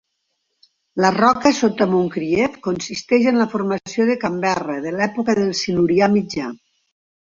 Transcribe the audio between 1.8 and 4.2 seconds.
Moncrieff consisteix en la formació de